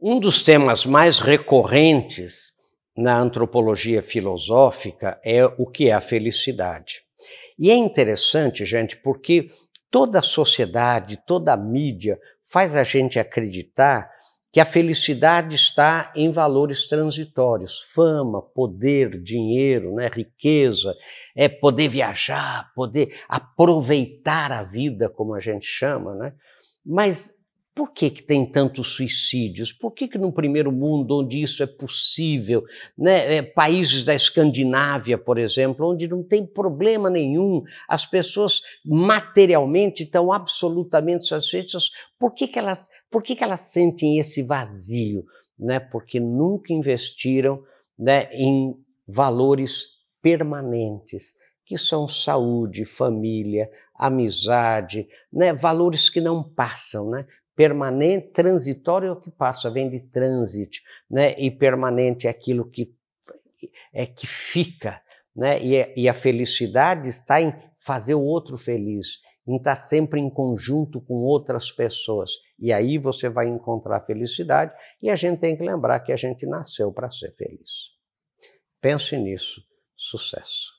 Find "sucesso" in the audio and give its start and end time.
79.96-80.72